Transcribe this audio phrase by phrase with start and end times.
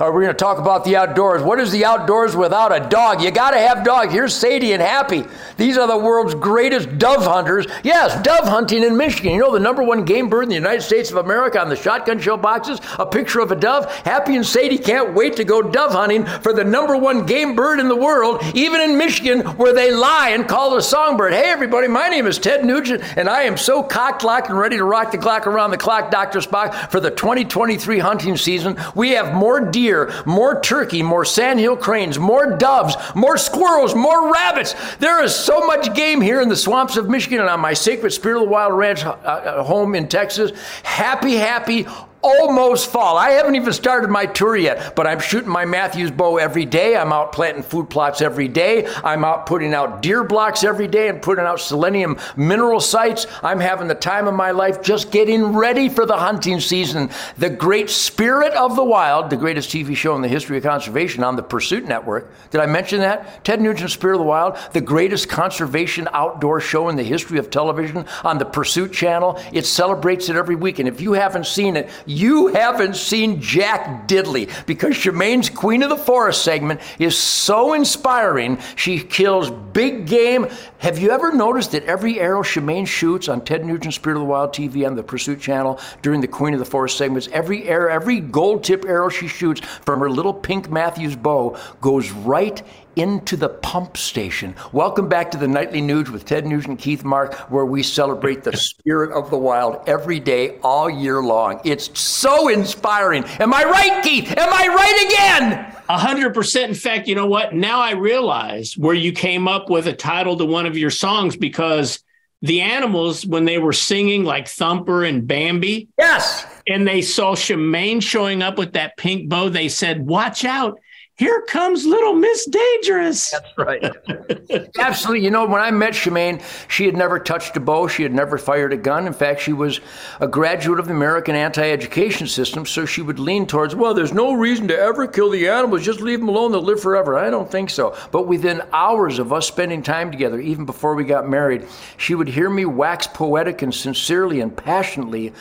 [0.00, 1.40] We're going to talk about the outdoors.
[1.40, 3.22] What is the outdoors without a dog?
[3.22, 4.12] You got to have dogs.
[4.12, 5.24] Here's Sadie and Happy.
[5.56, 7.66] These are the world's greatest dove hunters.
[7.84, 9.34] Yes, dove hunting in Michigan.
[9.34, 11.76] You know the number one game bird in the United States of America on the
[11.76, 12.80] shotgun shell boxes?
[12.98, 13.88] A picture of a dove.
[13.98, 17.78] Happy and Sadie can't wait to go dove hunting for the number one game bird
[17.78, 21.34] in the world, even in Michigan, where they lie and call a songbird.
[21.34, 24.76] Hey, everybody, my name is Ted Nugent, and I am so cocked, locked, and ready
[24.76, 26.40] to rock the clock around the clock, Dr.
[26.40, 28.76] Spock, for the 2023 hunting season.
[28.96, 29.83] We have more deer
[30.26, 34.74] more turkey, more sandhill cranes, more doves, more squirrels, more rabbits.
[34.96, 38.12] There is so much game here in the swamps of Michigan and on my sacred
[38.12, 40.52] Spirit of the Wild Ranch uh, uh home in Texas.
[40.82, 41.86] Happy, happy,
[42.24, 43.18] almost fall.
[43.18, 46.96] I haven't even started my tour yet, but I'm shooting my Mathews bow every day.
[46.96, 48.86] I'm out planting food plots every day.
[49.04, 53.26] I'm out putting out deer blocks every day and putting out selenium mineral sites.
[53.42, 57.10] I'm having the time of my life just getting ready for the hunting season.
[57.36, 61.22] The great spirit of the wild, the greatest TV show in the history of conservation
[61.22, 62.32] on the Pursuit Network.
[62.50, 63.44] Did I mention that?
[63.44, 67.50] Ted Nugent's Spirit of the Wild, the greatest conservation outdoor show in the history of
[67.50, 69.38] television on the Pursuit Channel.
[69.52, 70.78] It celebrates it every week.
[70.78, 75.90] And if you haven't seen it, you haven't seen Jack Diddley because Shemane's Queen of
[75.90, 78.58] the Forest segment is so inspiring.
[78.76, 80.48] She kills big game.
[80.78, 84.26] Have you ever noticed that every arrow Shemane shoots on Ted Nugent's Spirit of the
[84.26, 87.92] Wild TV on the Pursuit Channel during the Queen of the Forest segments, every arrow,
[87.92, 92.62] every gold tip arrow she shoots from her little pink Mathews bow goes right
[92.96, 94.54] into the pump station.
[94.72, 98.56] Welcome back to the Nightly Nuge with Ted Nugent, Keith Mark, where we celebrate the
[98.56, 101.60] spirit of the wild every day, all year long.
[101.64, 103.24] It's so inspiring.
[103.40, 104.30] Am I right, Keith?
[104.36, 105.76] Am I right again?
[105.88, 106.70] A hundred percent.
[106.70, 107.54] In fact, you know what?
[107.54, 111.36] Now I realize where you came up with a title to one of your songs
[111.36, 112.02] because
[112.42, 118.02] the animals, when they were singing like Thumper and Bambi, yes, and they saw Shemane
[118.02, 120.78] showing up with that pink bow, they said, "Watch out!
[121.16, 123.30] Here comes little Miss Dangerous.
[123.30, 124.68] That's right.
[124.80, 125.24] Absolutely.
[125.24, 127.86] You know, when I met Shemane, she had never touched a bow.
[127.86, 129.06] She had never fired a gun.
[129.06, 129.80] In fact, she was
[130.18, 134.32] a graduate of the American anti-education system, so she would lean towards, well, there's no
[134.32, 135.84] reason to ever kill the animals.
[135.84, 136.50] Just leave them alone.
[136.50, 137.16] They'll live forever.
[137.16, 137.96] I don't think so.
[138.10, 142.28] But within hours of us spending time together, even before we got married, she would
[142.28, 145.32] hear me wax poetic and sincerely and passionately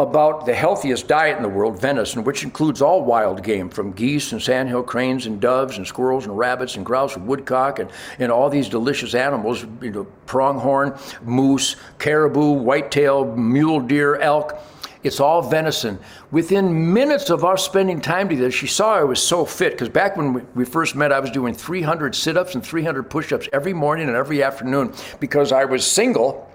[0.00, 4.32] about the healthiest diet in the world, venison, which includes all wild game from geese
[4.32, 8.30] and sandhill cranes and doves and squirrels and rabbits and grouse and woodcock and, and
[8.30, 14.58] all these delicious animals, you know, pronghorn, moose, caribou, whitetail, mule deer, elk.
[15.02, 15.98] It's all venison.
[16.30, 20.16] Within minutes of us spending time together, she saw I was so fit because back
[20.16, 23.72] when we first met, I was doing 300 sit ups and 300 push ups every
[23.72, 26.50] morning and every afternoon because I was single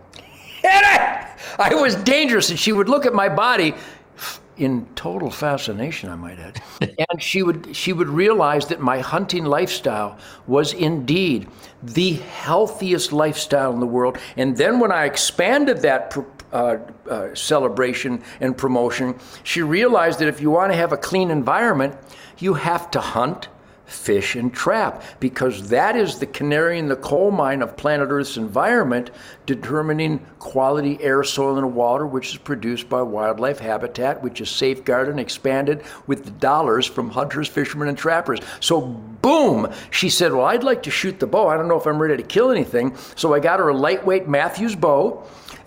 [1.59, 2.49] I was dangerous.
[2.49, 3.75] And she would look at my body
[4.57, 6.61] in total fascination, I might add.
[7.09, 10.17] and she would she would realize that my hunting lifestyle
[10.47, 11.47] was indeed
[11.83, 14.17] the healthiest lifestyle in the world.
[14.37, 16.17] And then when I expanded that
[16.51, 16.77] uh,
[17.09, 21.95] uh, celebration and promotion, she realized that if you want to have a clean environment,
[22.39, 23.49] you have to hunt
[23.85, 28.37] fish and trap because that is the canary in the coal mine of planet Earth's
[28.37, 29.11] environment,
[29.45, 35.11] determining quality air, soil, and water, which is produced by wildlife habitat, which is safeguarded
[35.11, 38.39] and expanded with the dollars from hunters, fishermen, and trappers.
[38.59, 41.47] So, boom, she said, Well, I'd like to shoot the bow.
[41.47, 42.95] I don't know if I'm ready to kill anything.
[43.15, 45.23] So, I got her a lightweight Mathews bow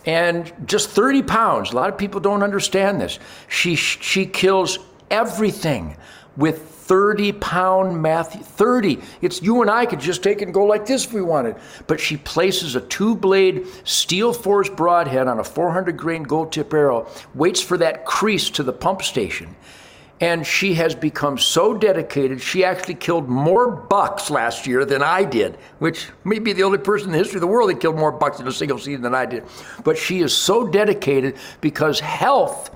[0.07, 1.73] and just 30 pounds.
[1.73, 3.19] A lot of people don't understand this.
[3.49, 4.79] She, she kills
[5.11, 5.97] everything
[6.39, 10.65] with 30 pound math 30 it's you and i could just take it and go
[10.65, 11.57] like this if we wanted.
[11.87, 16.73] But she places a two blade steel forged broadhead on a 400 grain gold tip
[16.73, 19.55] arrow waits for that crease to the pump station
[20.21, 25.23] and she has become so dedicated she actually killed more bucks last year than i
[25.23, 27.97] did which may be the only person in the history of the world that killed
[27.97, 29.45] more bucks in a single season than i did.
[29.85, 32.71] But she is so dedicated because health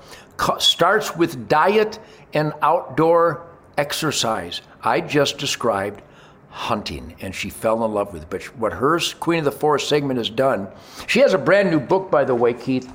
[0.59, 1.99] starts with diet
[2.33, 3.47] and outdoor
[3.77, 4.61] exercise.
[4.81, 6.01] I just described
[6.49, 8.29] hunting and she fell in love with it.
[8.29, 10.67] But what her Queen of the Forest segment has done,
[11.07, 12.91] she has a brand new book, by the way, Keith.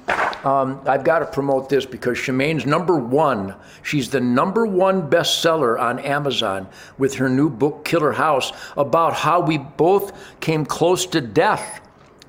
[0.46, 3.56] Um, I've got to promote this because Shemane's number one.
[3.82, 9.40] She's the number one bestseller on Amazon with her new book, Killer House, about how
[9.40, 11.80] we both came close to death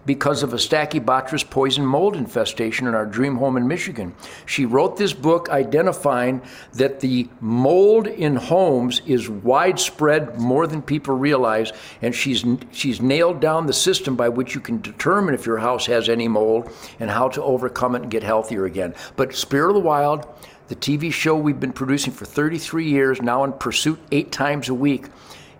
[0.05, 4.15] because of a Stachybotrys poison mold infestation in our dream home in Michigan.
[4.45, 6.41] She wrote this book identifying
[6.73, 13.39] that the mold in homes is widespread more than people realize, and she's she's nailed
[13.39, 16.69] down the system by which you can determine if your house has any mold
[16.99, 18.95] and how to overcome it and get healthier again.
[19.15, 20.25] But Spirit of the Wild,
[20.67, 24.73] the TV show we've been producing for 33 years, now in pursuit eight times a
[24.73, 25.07] week.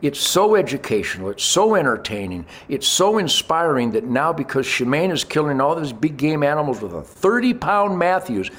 [0.01, 5.59] It's so educational, it's so entertaining, it's so inspiring that now, because Shemane is killing
[5.59, 8.49] all these big game animals with a 30 pound Mathews,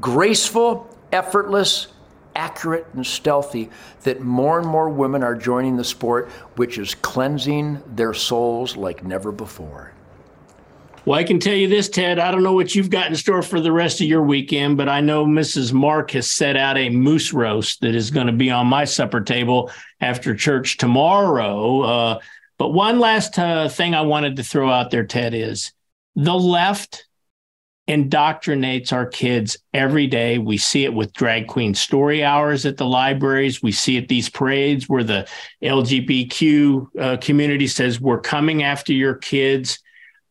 [0.00, 1.88] graceful, effortless,
[2.36, 3.68] accurate, and stealthy,
[4.02, 9.02] that more and more women are joining the sport, which is cleansing their souls like
[9.02, 9.92] never before.
[11.06, 12.18] Well, I can tell you this, Ted.
[12.18, 14.88] I don't know what you've got in store for the rest of your weekend, but
[14.88, 15.72] I know Mrs.
[15.72, 19.22] Mark has set out a moose roast that is going to be on my supper
[19.22, 19.70] table
[20.02, 21.80] after church tomorrow.
[21.80, 22.18] Uh,
[22.58, 25.72] but one last uh, thing I wanted to throw out there, Ted, is
[26.16, 27.06] the left
[27.88, 30.36] indoctrinates our kids every day.
[30.36, 33.62] We see it with drag queen story hours at the libraries.
[33.62, 35.26] We see it these parades where the
[35.62, 39.78] LGBTQ uh, community says, We're coming after your kids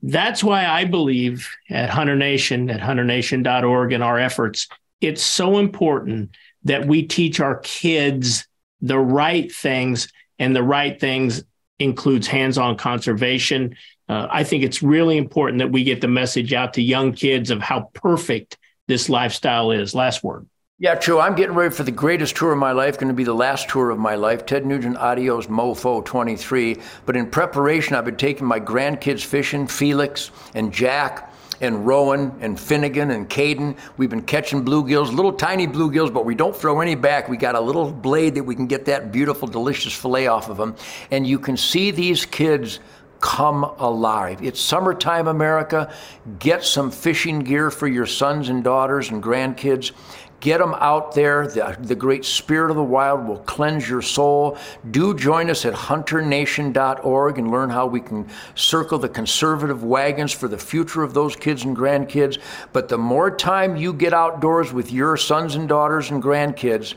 [0.02, 4.68] that's why I believe at Hunter Nation, at hunternation.org, and our efforts,
[5.02, 8.48] it's so important that we teach our kids
[8.82, 11.44] the right things, and the right things
[11.80, 13.76] includes hands on conservation.
[14.08, 17.52] Uh, I think it's really important that we get the message out to young kids
[17.52, 18.58] of how perfect
[18.88, 19.94] this lifestyle is.
[19.94, 20.48] Last word.
[20.82, 21.20] Yeah, true.
[21.20, 23.68] I'm getting ready for the greatest tour of my life, going to be the last
[23.68, 26.78] tour of my life, Ted Nugent Adios Mofo 23.
[27.06, 32.58] But in preparation, I've been taking my grandkids fishing, Felix and Jack and Rowan and
[32.58, 33.78] Finnegan and Caden.
[33.98, 37.28] We've been catching bluegills, little tiny bluegills, but we don't throw any back.
[37.28, 40.56] We got a little blade that we can get that beautiful, delicious fillet off of
[40.56, 40.78] them.
[41.12, 42.80] And you can see these kids
[43.20, 44.42] come alive.
[44.42, 45.94] It's summertime, America.
[46.40, 49.92] Get some fishing gear for your sons and daughters and grandkids.
[50.40, 51.48] Get them out there.
[51.48, 54.58] The, the great spirit of the wild will cleanse your soul.
[54.90, 60.48] Do join us at hunternation.org and learn how we can circle the conservative wagons for
[60.48, 62.40] the future of those kids and grandkids.
[62.72, 66.96] But the more time you get outdoors with your sons and daughters and grandkids,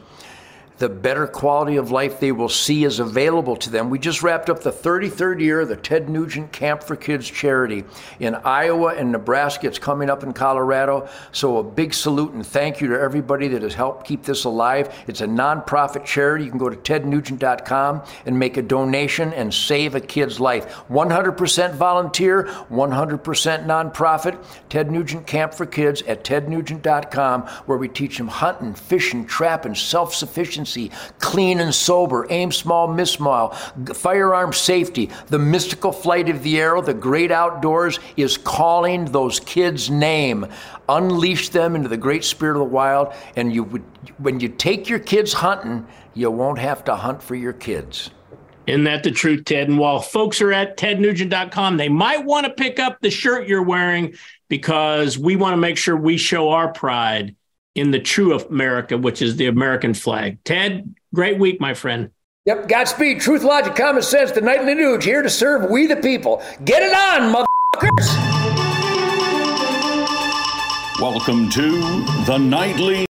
[0.82, 3.88] the better quality of life they will see is available to them.
[3.88, 7.84] We just wrapped up the 33rd year of the Ted Nugent Camp for Kids charity
[8.18, 9.68] in Iowa and Nebraska.
[9.68, 11.08] It's coming up in Colorado.
[11.30, 14.92] So a big salute and thank you to everybody that has helped keep this alive.
[15.06, 16.46] It's a nonprofit charity.
[16.46, 20.82] You can go to tednugent.com and make a donation and save a kid's life.
[20.90, 23.22] 100% volunteer, 100%
[23.66, 24.44] nonprofit.
[24.68, 29.76] Ted Nugent Camp for Kids at tednugent.com where we teach them hunting, fishing, trapping,
[31.18, 33.50] clean and sober, aim small, miss small,
[33.94, 39.90] firearm safety, the mystical flight of the arrow, the great outdoors is calling those kids'
[39.90, 40.46] name.
[40.88, 43.84] Unleash them into the great spirit of the wild, and you would,
[44.18, 48.10] when you take your kids hunting, you won't have to hunt for your kids.
[48.66, 49.68] Isn't that the truth, Ted?
[49.68, 53.62] And while folks are at tednugent.com, they might want to pick up the shirt you're
[53.62, 54.14] wearing
[54.48, 57.34] because we want to make sure we show our pride
[57.74, 60.42] in the true America, which is the American flag.
[60.44, 62.10] Ted, great week, my friend.
[62.44, 63.20] Yep, Godspeed.
[63.20, 64.32] Truth, logic, common sense.
[64.32, 66.42] The nightly Nuge here to serve we the people.
[66.64, 68.32] Get it on, motherfuckers.
[71.00, 71.80] Welcome to
[72.26, 73.06] the nightly